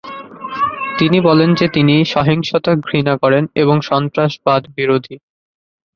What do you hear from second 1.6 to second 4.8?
তিনি "সহিংসতা ঘৃণা করেন" এবং "সন্ত্রাসবাদ